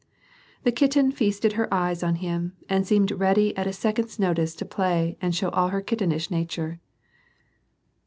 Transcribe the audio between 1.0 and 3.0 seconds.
feasted her eyes on him and*